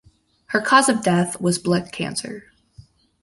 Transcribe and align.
Her 0.47 0.59
cause 0.61 0.89
of 0.89 1.03
death 1.03 1.39
was 1.39 1.59
blood 1.59 1.91
cancer. 1.91 2.51